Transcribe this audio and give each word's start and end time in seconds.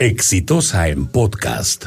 Exitosa 0.00 0.88
en 0.88 1.04
podcast. 1.06 1.84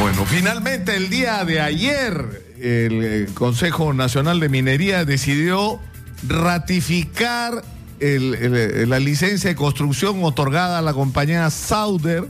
Bueno, 0.00 0.24
finalmente 0.26 0.96
el 0.96 1.08
día 1.10 1.44
de 1.44 1.60
ayer 1.60 2.42
el 2.60 3.04
eh, 3.04 3.28
Consejo 3.34 3.92
Nacional 3.92 4.40
de 4.40 4.48
Minería 4.48 5.04
decidió 5.04 5.78
ratificar 6.26 7.62
el- 8.00 8.90
la 8.90 8.98
licencia 8.98 9.50
de 9.50 9.54
construcción 9.54 10.24
otorgada 10.24 10.78
a 10.78 10.82
la 10.82 10.92
compañía 10.92 11.48
Sauder 11.50 12.24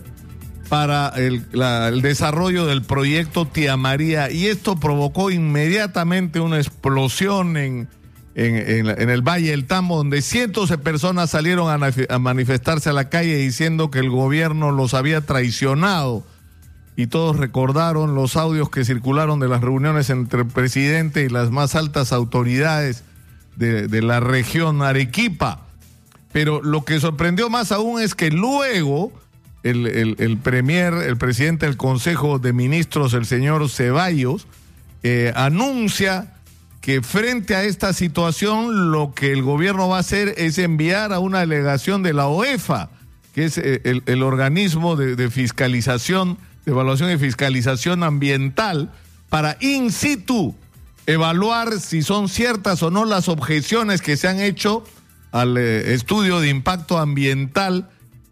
para 0.68 1.08
el, 1.16 1.46
el 1.54 2.02
desarrollo 2.02 2.66
del 2.66 2.82
proyecto 2.82 3.46
Tía 3.46 3.78
María 3.78 4.30
y 4.30 4.48
esto 4.48 4.76
provocó 4.78 5.30
inmediatamente 5.30 6.40
una 6.40 6.58
explosión 6.58 7.56
en, 7.56 7.88
en, 8.34 8.86
el 9.10 9.22
Valle 9.22 9.50
del 9.50 9.66
Tambo 9.66 9.96
donde 9.98 10.22
cientos 10.22 10.70
de 10.70 10.78
personas 10.78 11.30
salieron 11.30 11.68
a, 11.70 12.18
manifestarse 12.18 12.90
a 12.90 12.92
la 12.94 13.08
calle 13.10 13.36
diciendo 13.36 13.90
que 13.90 13.98
el 13.98 14.08
gobierno 14.10 14.70
los 14.72 14.94
había 14.94 15.20
traicionado 15.20 16.24
y 16.96 17.06
todos 17.08 17.36
recordaron 17.36 18.14
los 18.14 18.36
audios 18.36 18.70
que 18.70 18.84
circularon 18.84 19.40
de 19.40 19.48
las 19.48 19.60
reuniones 19.60 20.10
entre 20.10 20.40
el 20.42 20.46
presidente 20.46 21.22
y 21.24 21.28
las 21.28 21.50
más 21.50 21.74
altas 21.74 22.12
autoridades 22.12 23.04
de, 23.56 24.02
la 24.02 24.20
región 24.20 24.82
Arequipa. 24.82 25.66
Pero 26.32 26.62
lo 26.62 26.84
que 26.84 27.00
sorprendió 27.00 27.50
más 27.50 27.70
aún 27.72 28.00
es 28.00 28.14
que 28.14 28.30
luego 28.30 29.12
el, 29.62 29.86
el- 29.86 30.16
el 30.18 30.38
premier, 30.38 30.94
el 30.94 31.16
presidente 31.18 31.66
del 31.66 31.76
Consejo 31.76 32.38
de 32.38 32.52
Ministros, 32.54 33.12
el 33.14 33.26
señor 33.26 33.68
Ceballos, 33.68 34.46
eh, 35.02 35.32
anuncia 35.36 36.34
que 36.82 37.00
frente 37.00 37.54
a 37.54 37.62
esta 37.62 37.92
situación 37.92 38.90
lo 38.90 39.14
que 39.14 39.32
el 39.32 39.42
gobierno 39.42 39.88
va 39.88 39.98
a 39.98 40.00
hacer 40.00 40.34
es 40.36 40.58
enviar 40.58 41.12
a 41.12 41.20
una 41.20 41.38
delegación 41.38 42.02
de 42.02 42.12
la 42.12 42.26
OEFA, 42.26 42.90
que 43.32 43.44
es 43.44 43.56
eh, 43.56 43.80
el, 44.04 44.22
organismo 44.24 44.96
de, 44.96 45.30
fiscalización, 45.30 46.38
de 46.66 46.72
evaluación 46.72 47.12
y 47.12 47.18
fiscalización 47.18 48.02
ambiental, 48.02 48.90
para 49.28 49.56
in 49.60 49.92
situ 49.92 50.56
evaluar 51.06 51.78
si 51.78 52.02
son 52.02 52.28
ciertas 52.28 52.82
o 52.82 52.90
no 52.90 53.04
las 53.04 53.28
objeciones 53.28 54.02
que 54.02 54.16
se 54.16 54.26
han 54.26 54.40
hecho 54.40 54.84
al 55.30 55.56
eh, 55.56 55.94
estudio 55.94 56.40
de 56.40 56.48
impacto 56.48 56.98
ambiental 56.98 57.88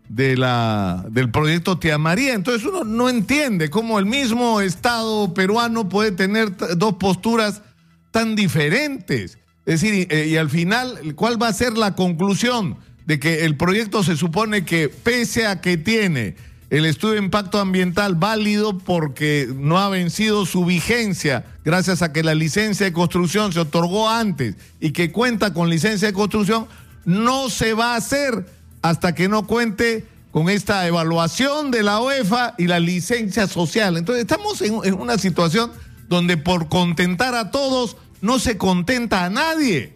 de 0.09 0.37
la, 0.37 1.05
del 1.09 1.31
proyecto 1.31 1.79
Tía 1.79 1.99
María. 1.99 2.35
Entonces 2.35 2.67
uno 2.67 2.83
no 2.83 3.09
entiende 3.09 3.71
cómo 3.71 4.01
el 4.01 4.07
mismo 4.07 4.61
Estado 4.61 5.33
peruano 5.35 5.89
puede 5.89 6.11
tener 6.11 6.57
dos 6.77 6.95
posturas 6.95 7.63
tan 8.11 8.37
diferentes. 8.37 9.39
Es 9.67 9.81
decir, 9.81 10.09
eh, 10.11 10.29
y 10.29 10.37
al 10.37 10.51
final, 10.51 11.15
¿cuál 11.15 11.41
va 11.41 11.49
a 11.49 11.53
ser 11.53 11.77
la 11.77 11.95
conclusión? 11.95 12.77
De 13.07 13.19
que 13.19 13.45
el 13.45 13.57
proyecto 13.57 14.03
se 14.03 14.17
supone 14.17 14.65
que 14.65 14.89
pese 14.89 15.47
a 15.47 15.61
que 15.61 15.77
tiene 15.77 16.37
el 16.71 16.87
estudio 16.87 17.15
de 17.15 17.25
impacto 17.25 17.59
ambiental 17.59 18.15
válido 18.15 18.79
porque 18.79 19.49
no 19.55 19.79
ha 19.79 19.89
vencido 19.89 20.47
su 20.47 20.65
vigencia 20.65 21.45
gracias 21.65 22.01
a 22.01 22.13
que 22.13 22.23
la 22.23 22.35
licencia 22.35 22.87
de 22.87 22.93
construcción 22.93 23.53
se 23.53 23.61
otorgó 23.61 24.09
antes 24.09 24.55
y 24.79 24.93
que 24.93 25.11
cuenta 25.11 25.53
con 25.53 25.69
licencia 25.69 26.07
de 26.09 26.15
construcción, 26.15 26.69
no 27.05 27.51
se 27.51 27.75
va 27.75 27.95
a 27.95 27.97
hacer 27.97 28.47
hasta 28.83 29.15
que 29.15 29.29
no 29.29 29.47
cuente 29.49 30.07
con 30.31 30.49
esta 30.49 30.87
evaluación 30.87 31.73
de 31.73 31.83
la 31.83 32.01
UEFA 32.01 32.55
y 32.57 32.69
la 32.69 32.79
licencia 32.79 33.49
social. 33.49 33.97
Entonces 33.97 34.23
estamos 34.23 34.63
en 34.63 34.95
una 34.95 35.19
situación 35.19 35.73
donde 36.11 36.37
por 36.37 36.69
contentar 36.69 37.35
a 37.35 37.51
todos 37.51 37.97
no 38.21 38.39
se 38.39 38.59
contenta 38.59 39.25
a 39.25 39.31
nadie. 39.31 39.95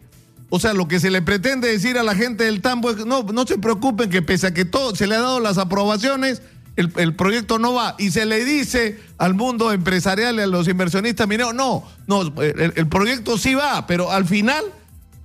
O 0.49 0.61
sea, 0.61 0.73
lo 0.73 0.87
que 0.87 1.01
se 1.01 1.11
le 1.11 1.21
pretende 1.21 1.69
decir 1.69 1.99
a 1.99 2.05
la 2.05 2.15
gente 2.15 2.45
del 2.45 2.63
Tambo 2.63 2.91
es 2.91 3.05
no, 3.05 3.25
no 3.25 3.47
se 3.47 3.59
preocupen 3.59 4.09
que 4.09 4.23
pese 4.23 4.47
a 4.47 4.55
que 4.55 4.65
todo 4.65 4.95
se 4.95 5.09
le 5.09 5.17
ha 5.17 5.21
dado 5.21 5.41
las 5.41 5.59
aprobaciones, 5.59 6.41
el, 6.77 6.93
el 6.97 7.17
proyecto 7.17 7.59
no 7.59 7.75
va. 7.75 7.97
Y 7.99 8.13
se 8.13 8.25
le 8.27 8.45
dice 8.45 9.01
al 9.19 9.35
mundo 9.35 9.73
empresarial 9.73 10.37
y 10.37 10.43
a 10.43 10.47
los 10.47 10.69
inversionistas 10.69 11.27
mineros, 11.27 11.53
no, 11.53 11.83
no, 12.07 12.23
el, 12.41 12.73
el 12.77 12.87
proyecto 12.89 13.37
sí 13.37 13.55
va, 13.55 13.89
pero 13.89 14.13
al 14.13 14.25
final, 14.25 14.65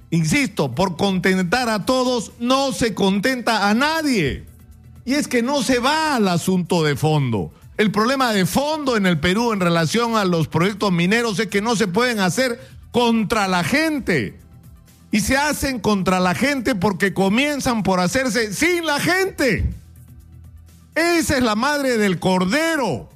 insisto, 0.09 0.73
por 0.73 0.97
contentar 0.97 1.69
a 1.69 1.85
todos, 1.85 2.31
no 2.39 2.71
se 2.71 2.95
contenta 2.95 3.69
a 3.69 3.75
nadie. 3.75 4.45
Y 5.05 5.13
es 5.13 5.27
que 5.27 5.43
no 5.43 5.61
se 5.61 5.77
va 5.77 6.15
al 6.15 6.27
asunto 6.27 6.83
de 6.83 6.95
fondo. 6.95 7.51
El 7.79 7.93
problema 7.93 8.33
de 8.33 8.45
fondo 8.45 8.97
en 8.97 9.05
el 9.05 9.21
Perú 9.21 9.53
en 9.53 9.61
relación 9.61 10.17
a 10.17 10.25
los 10.25 10.49
proyectos 10.49 10.91
mineros 10.91 11.39
es 11.39 11.47
que 11.47 11.61
no 11.61 11.77
se 11.77 11.87
pueden 11.87 12.19
hacer 12.19 12.59
contra 12.91 13.47
la 13.47 13.63
gente. 13.63 14.37
Y 15.11 15.21
se 15.21 15.37
hacen 15.37 15.79
contra 15.79 16.19
la 16.19 16.35
gente 16.35 16.75
porque 16.75 17.13
comienzan 17.13 17.83
por 17.83 18.01
hacerse 18.01 18.51
sin 18.51 18.85
la 18.85 18.99
gente. 18.99 19.69
Esa 20.93 21.37
es 21.37 21.41
la 21.41 21.55
madre 21.55 21.97
del 21.97 22.19
cordero. 22.19 23.09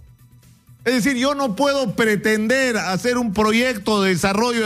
Es 0.85 0.94
decir, 0.94 1.18
yo 1.18 1.35
no 1.35 1.57
puedo 1.57 1.94
pretender 1.97 2.78
hacer 2.78 3.18
un 3.18 3.34
proyecto 3.34 4.01
de 4.01 4.12
desarrollo 4.12 4.62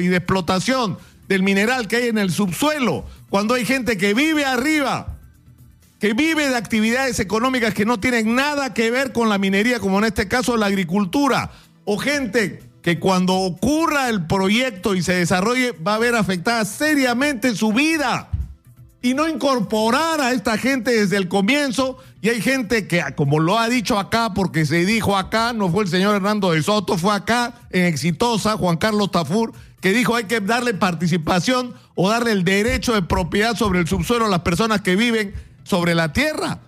y 0.00 0.08
de 0.08 0.16
explotación 0.16 0.98
del 1.28 1.44
mineral 1.44 1.86
que 1.86 1.94
hay 1.94 2.08
en 2.08 2.18
el 2.18 2.32
subsuelo 2.32 3.04
cuando 3.30 3.54
hay 3.54 3.64
gente 3.64 3.98
que 3.98 4.14
vive 4.14 4.44
arriba, 4.44 5.17
que 5.98 6.12
vive 6.12 6.48
de 6.48 6.56
actividades 6.56 7.18
económicas 7.20 7.74
que 7.74 7.84
no 7.84 7.98
tienen 7.98 8.34
nada 8.34 8.72
que 8.74 8.90
ver 8.90 9.12
con 9.12 9.28
la 9.28 9.38
minería, 9.38 9.80
como 9.80 9.98
en 9.98 10.04
este 10.04 10.28
caso 10.28 10.56
la 10.56 10.66
agricultura, 10.66 11.50
o 11.84 11.98
gente 11.98 12.62
que 12.82 12.98
cuando 12.98 13.34
ocurra 13.34 14.08
el 14.08 14.26
proyecto 14.26 14.94
y 14.94 15.02
se 15.02 15.14
desarrolle 15.14 15.72
va 15.72 15.96
a 15.96 15.98
ver 15.98 16.14
afectada 16.14 16.64
seriamente 16.64 17.54
su 17.54 17.72
vida 17.72 18.30
y 19.02 19.14
no 19.14 19.28
incorporar 19.28 20.20
a 20.20 20.32
esta 20.32 20.58
gente 20.58 20.92
desde 20.92 21.16
el 21.16 21.28
comienzo. 21.28 21.98
Y 22.20 22.30
hay 22.30 22.40
gente 22.40 22.88
que, 22.88 23.02
como 23.16 23.38
lo 23.38 23.58
ha 23.58 23.68
dicho 23.68 23.98
acá, 23.98 24.34
porque 24.34 24.66
se 24.66 24.84
dijo 24.84 25.16
acá, 25.16 25.52
no 25.52 25.70
fue 25.70 25.84
el 25.84 25.90
señor 25.90 26.16
Hernando 26.16 26.52
de 26.52 26.62
Soto, 26.62 26.98
fue 26.98 27.14
acá 27.14 27.54
en 27.70 27.84
Exitosa, 27.84 28.56
Juan 28.56 28.76
Carlos 28.76 29.10
Tafur, 29.10 29.52
que 29.80 29.92
dijo 29.92 30.16
hay 30.16 30.24
que 30.24 30.40
darle 30.40 30.74
participación 30.74 31.74
o 31.94 32.10
darle 32.10 32.32
el 32.32 32.44
derecho 32.44 32.94
de 32.94 33.02
propiedad 33.02 33.56
sobre 33.56 33.80
el 33.80 33.86
subsuelo 33.86 34.26
a 34.26 34.28
las 34.28 34.40
personas 34.40 34.80
que 34.80 34.96
viven 34.96 35.32
sobre 35.68 35.94
la 35.94 36.12
tierra. 36.12 36.60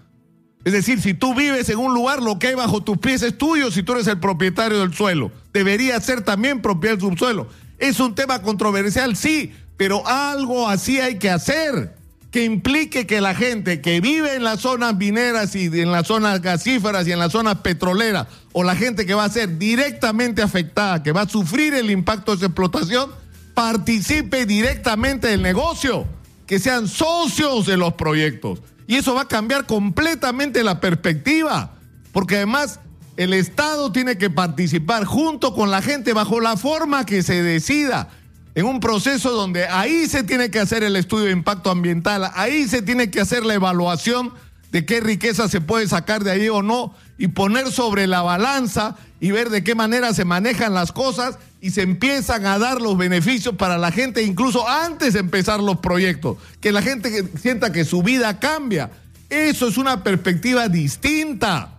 Es 0.65 0.75
decir, 0.75 1.01
si 1.01 1.15
tú 1.15 1.35
vives 1.35 1.69
en 1.71 1.79
un 1.79 1.95
lugar, 1.95 2.23
lo 2.23 2.39
que 2.39 2.49
hay 2.49 2.55
bajo 2.55 2.83
tus 2.83 2.99
pies 2.99 3.23
es 3.23 3.39
tuyo 3.39 3.71
si 3.71 3.83
tú 3.83 3.93
eres 3.93 4.07
el 4.07 4.21
propietario 4.21 4.81
del 4.81 4.93
suelo. 4.93 5.33
Debería 5.55 5.99
ser 6.01 6.21
también 6.21 6.61
propiedad 6.61 6.97
del 6.97 7.09
subsuelo. 7.09 7.49
Es 7.79 7.99
un 7.99 8.15
tema 8.15 8.43
controversial, 8.43 9.17
sí, 9.17 9.55
pero 9.79 10.07
algo 10.07 10.69
así 10.69 11.01
hay 11.01 11.19
que 11.19 11.31
hacer 11.31 11.97
que 12.31 12.45
implique 12.45 13.07
que 13.07 13.21
la 13.21 13.35
gente 13.35 13.81
que 13.81 14.01
vive 14.01 14.37
en 14.37 14.45
las 14.45 14.61
zonas 14.61 14.95
mineras 14.97 15.57
y 15.57 15.67
en 15.67 15.91
las 15.91 16.07
zonas 16.07 16.41
gasíferas 16.41 17.07
y 17.09 17.13
en 17.13 17.19
las 17.19 17.33
zonas 17.33 17.57
petroleras, 17.57 18.29
o 18.53 18.63
la 18.63 18.77
gente 18.77 19.05
que 19.05 19.15
va 19.15 19.25
a 19.25 19.31
ser 19.31 19.59
directamente 19.59 20.43
afectada, 20.43 21.03
que 21.03 21.13
va 21.13 21.23
a 21.23 21.29
sufrir 21.29 21.75
el 21.75 21.91
impacto 21.91 22.33
de 22.33 22.37
esa 22.37 22.47
explotación, 22.47 23.11
participe 23.55 24.47
directamente 24.47 25.29
del 25.29 25.43
negocio, 25.43 26.07
que 26.47 26.61
sean 26.61 26.87
socios 26.87 27.67
de 27.67 27.77
los 27.77 27.95
proyectos. 27.95 28.61
Y 28.91 28.97
eso 28.97 29.15
va 29.15 29.21
a 29.21 29.29
cambiar 29.29 29.67
completamente 29.67 30.65
la 30.65 30.81
perspectiva, 30.81 31.75
porque 32.11 32.39
además 32.39 32.81
el 33.17 33.33
Estado 33.35 33.93
tiene 33.93 34.19
que 34.19 34.31
participar 34.31 35.05
junto 35.05 35.55
con 35.55 35.71
la 35.71 35.81
gente 35.81 36.13
bajo 36.13 36.41
la 36.41 36.57
forma 36.57 37.07
que 37.07 37.23
se 37.23 37.41
decida 37.41 38.09
en 38.57 38.67
un 38.67 38.81
proceso 38.81 39.31
donde 39.31 39.69
ahí 39.69 40.09
se 40.09 40.25
tiene 40.25 40.51
que 40.51 40.59
hacer 40.59 40.83
el 40.83 40.97
estudio 40.97 41.27
de 41.27 41.31
impacto 41.31 41.71
ambiental, 41.71 42.33
ahí 42.35 42.67
se 42.67 42.83
tiene 42.83 43.13
que 43.13 43.21
hacer 43.21 43.47
la 43.47 43.55
evaluación 43.55 44.33
de 44.73 44.85
qué 44.85 45.01
riqueza 45.01 45.49
se 45.49 45.61
puede 45.61 45.87
sacar 45.87 46.25
de 46.25 46.33
ahí 46.33 46.49
o 46.49 46.61
no 46.61 46.93
y 47.17 47.29
poner 47.29 47.71
sobre 47.71 48.09
la 48.09 48.23
balanza 48.23 48.97
y 49.21 49.31
ver 49.31 49.51
de 49.51 49.63
qué 49.63 49.75
manera 49.75 50.15
se 50.15 50.25
manejan 50.25 50.75
las 50.75 50.93
cosas 50.93 51.39
y 51.61 51.71
se 51.71 51.83
empiezan 51.83 52.47
a 52.47 52.59
dar 52.59 52.81
los 52.81 52.97
beneficios 52.97 53.55
para 53.55 53.77
la 53.77 53.93
gente 53.93 54.23
incluso 54.23 54.67
antes 54.67 55.13
de 55.13 55.21
empezar 55.21 55.61
los 55.61 55.79
proyectos, 55.81 56.39
que 56.61 56.73
la 56.73 56.83
gente 56.83 57.29
sienta 57.39 57.71
que 57.71 57.85
su 57.85 58.03
vida 58.03 58.41
cambia. 58.41 58.91
Eso 59.29 59.69
es 59.69 59.77
una 59.77 60.03
perspectiva 60.03 60.69
distinta. 60.69 61.75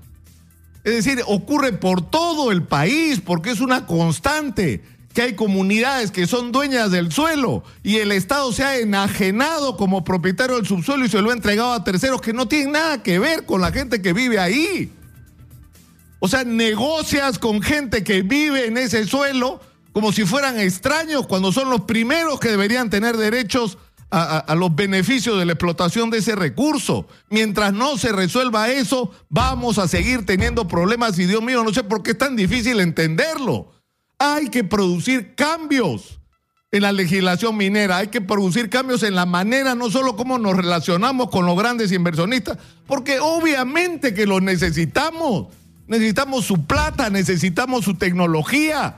Es 0.84 0.94
decir, 0.94 1.24
ocurre 1.28 1.74
por 1.74 2.10
todo 2.10 2.52
el 2.52 2.64
país 2.64 3.20
porque 3.20 3.52
es 3.52 3.60
una 3.60 3.86
constante 3.86 4.84
que 5.14 5.22
hay 5.22 5.36
comunidades 5.36 6.12
que 6.12 6.28
son 6.28 6.52
dueñas 6.52 6.92
del 6.92 7.12
suelo 7.12 7.64
y 7.84 7.98
el 7.98 8.12
Estado 8.12 8.52
se 8.54 8.64
ha 8.64 8.78
enajenado 8.78 9.76
como 9.78 10.04
propietario 10.04 10.56
del 10.56 10.66
subsuelo 10.66 11.06
y 11.06 11.10
se 11.10 11.22
lo 11.22 11.32
ha 11.32 11.34
entregado 11.34 11.74
a 11.74 11.84
terceros 11.84 12.22
que 12.22 12.34
no 12.34 12.48
tienen 12.48 12.72
nada 12.74 13.04
que 13.04 13.20
ver 13.20 13.46
con 13.46 13.62
la 13.62 13.72
gente 13.72 14.02
que 14.02 14.14
vive 14.14 14.40
ahí. 14.40 14.92
O 16.24 16.28
sea, 16.28 16.44
negocias 16.44 17.40
con 17.40 17.64
gente 17.64 18.04
que 18.04 18.22
vive 18.22 18.68
en 18.68 18.78
ese 18.78 19.08
suelo 19.08 19.60
como 19.92 20.12
si 20.12 20.24
fueran 20.24 20.60
extraños 20.60 21.26
cuando 21.26 21.52
son 21.52 21.72
los 21.72 21.82
primeros 21.82 22.40
que 22.40 22.50
deberían 22.50 22.92
tener 22.92 23.18
derechos 23.18 23.80
a, 24.12 24.56
los 24.56 24.76
beneficios 24.76 25.40
de 25.40 25.46
la 25.46 25.54
explotación 25.54 26.12
de 26.12 26.20
ese 26.20 26.36
recurso. 26.36 27.08
Mientras 27.30 27.74
no 27.74 27.98
se 27.98 28.12
resuelva 28.12 28.70
eso, 28.70 29.12
vamos 29.30 29.80
a 29.80 29.88
seguir 29.88 30.26
teniendo 30.26 30.68
problemas 30.68 31.18
y 31.18 31.26
Dios 31.26 31.42
mío, 31.42 31.64
no 31.64 31.74
sé 31.74 31.84
por 31.84 32.04
qué 32.04 32.12
es 32.12 32.18
tan 32.18 32.36
difícil 32.36 32.82
entenderlo. 32.82 33.72
Hay 34.20 34.50
que 34.50 34.64
producir 34.64 35.34
cambios. 35.34 36.20
en 36.74 36.84
la 36.84 36.94
legislación 36.94 37.58
minera, 37.58 37.98
hay 37.98 38.08
que 38.08 38.22
producir 38.22 38.70
cambios 38.70 39.04
en 39.04 39.16
la 39.16 39.26
manera, 39.26 39.76
no 39.76 39.90
solo 39.90 40.16
cómo 40.16 40.38
nos 40.38 40.56
relacionamos 40.56 41.30
con 41.30 41.46
los 41.46 41.58
grandes 41.58 41.92
inversionistas, 41.92 42.58
porque 42.88 43.20
obviamente 43.20 44.14
que 44.14 44.26
los 44.26 44.42
necesitamos. 44.42 45.48
Necesitamos 45.92 46.46
su 46.46 46.66
plata, 46.66 47.10
necesitamos 47.10 47.84
su 47.84 47.96
tecnología, 47.96 48.96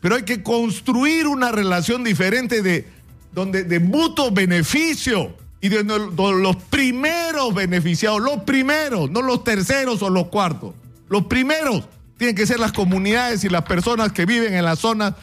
pero 0.00 0.16
hay 0.16 0.24
que 0.24 0.42
construir 0.42 1.28
una 1.28 1.52
relación 1.52 2.02
diferente 2.02 2.60
de, 2.60 2.88
donde, 3.32 3.62
de 3.62 3.78
mutuo 3.78 4.32
beneficio 4.32 5.36
y 5.60 5.68
de, 5.68 5.84
los 5.84 6.56
primeros 6.56 7.54
beneficiados, 7.54 8.20
los 8.20 8.42
primeros, 8.42 9.12
no 9.12 9.22
los 9.22 9.44
terceros 9.44 10.02
o 10.02 10.10
los 10.10 10.26
cuartos, 10.26 10.74
los 11.08 11.26
primeros 11.26 11.84
tienen 12.18 12.34
que 12.34 12.48
ser 12.48 12.58
las 12.58 12.72
comunidades 12.72 13.44
y 13.44 13.48
las 13.48 13.62
personas 13.62 14.10
que 14.10 14.26
viven 14.26 14.54
en 14.54 14.64
la 14.64 14.74
zona 14.74 15.14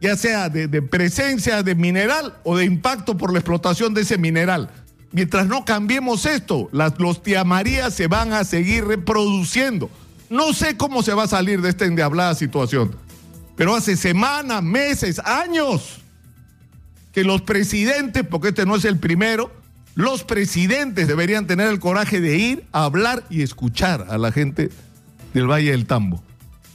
ya 0.00 0.16
sea 0.16 0.48
de, 0.48 0.82
presencia 0.82 1.62
de 1.62 1.76
mineral 1.76 2.36
o 2.42 2.56
de 2.56 2.64
impacto 2.64 3.16
por 3.16 3.32
la 3.32 3.38
explotación 3.38 3.94
de 3.94 4.00
ese 4.00 4.18
mineral. 4.18 4.70
Mientras 5.12 5.46
no 5.46 5.64
cambiemos 5.64 6.26
esto, 6.26 6.68
las, 6.72 6.98
los 6.98 7.22
tiamarías 7.22 7.94
se 7.94 8.08
van 8.08 8.32
a 8.32 8.42
seguir 8.42 8.86
reproduciendo. 8.86 9.88
No 10.30 10.52
sé 10.52 10.76
cómo 10.76 11.02
se 11.02 11.14
va 11.14 11.24
a 11.24 11.28
salir 11.28 11.62
de 11.62 11.70
esta 11.70 11.84
endiablada 11.84 12.34
situación, 12.34 12.94
pero 13.56 13.74
hace 13.74 13.96
semanas, 13.96 14.62
meses, 14.62 15.18
años 15.20 16.00
que 17.12 17.24
los 17.24 17.42
presidentes, 17.42 18.24
porque 18.24 18.48
este 18.48 18.66
no 18.66 18.76
es 18.76 18.84
el 18.84 18.98
primero, 18.98 19.50
los 19.94 20.22
presidentes 20.22 21.08
deberían 21.08 21.46
tener 21.46 21.68
el 21.68 21.80
coraje 21.80 22.20
de 22.20 22.36
ir 22.36 22.64
a 22.70 22.84
hablar 22.84 23.24
y 23.30 23.42
escuchar 23.42 24.06
a 24.10 24.18
la 24.18 24.30
gente 24.30 24.70
del 25.34 25.50
Valle 25.50 25.72
del 25.72 25.86
Tambo. 25.86 26.22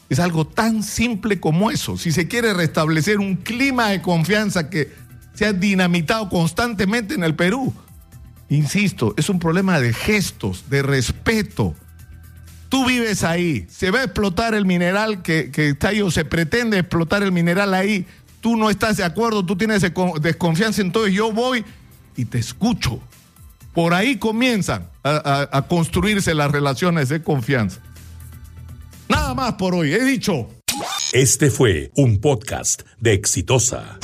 Es 0.10 0.20
algo 0.20 0.46
tan 0.46 0.84
simple 0.84 1.40
como 1.40 1.72
eso. 1.72 1.98
Si 1.98 2.12
se 2.12 2.28
quiere 2.28 2.54
restablecer 2.54 3.20
un 3.20 3.38
clima 3.38 3.90
de 3.90 4.02
confianza 4.02 4.70
que 4.70 4.92
se 5.34 5.46
ha 5.46 5.54
dinamitado 5.54 6.28
constantemente 6.28 7.14
en 7.14 7.24
el 7.24 7.36
Perú, 7.36 7.74
insisto, 8.50 9.14
es 9.16 9.30
un 9.30 9.40
problema 9.40 9.80
de 9.80 9.94
gestos, 9.94 10.70
de 10.70 10.84
respeto. 10.84 11.76
Vives 12.86 13.24
ahí, 13.24 13.66
se 13.70 13.92
va 13.92 14.00
a 14.00 14.04
explotar 14.04 14.54
el 14.54 14.66
mineral 14.66 15.22
que, 15.22 15.50
está 15.56 15.90
ahí 15.90 16.02
o 16.02 16.12
se 16.12 16.26
pretende 16.26 16.80
explotar 16.80 17.24
el 17.24 17.32
mineral 17.32 17.74
ahí, 17.74 18.06
tú 18.42 18.58
no 18.58 18.70
estás 18.70 18.98
de 18.98 19.04
acuerdo, 19.04 19.46
tú 19.46 19.56
tienes 19.56 19.82
desconfianza, 20.22 20.82
entonces 20.82 21.14
yo 21.14 21.32
voy 21.32 21.64
y 22.16 22.26
te 22.26 22.40
escucho. 22.40 23.00
Por 23.74 23.94
ahí 23.94 24.18
comienzan 24.18 24.88
a 25.04 25.66
construirse 25.68 26.34
las 26.34 26.52
relaciones 26.52 27.10
de 27.10 27.24
confianza. 27.24 27.82
Nada 29.10 29.34
más 29.34 29.54
por 29.54 29.76
hoy, 29.76 29.94
he 29.94 30.04
dicho. 30.04 30.48
Este 31.12 31.52
fue 31.52 31.92
un 31.96 32.20
podcast 32.20 32.82
de 33.00 33.14
Exitosa. 33.14 34.00